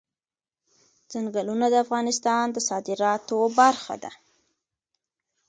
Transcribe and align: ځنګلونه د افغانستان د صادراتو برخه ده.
ځنګلونه 1.11 1.65
د 1.71 1.75
افغانستان 1.85 2.45
د 2.51 2.57
صادراتو 2.69 3.37
برخه 3.59 3.95
ده. 4.03 4.11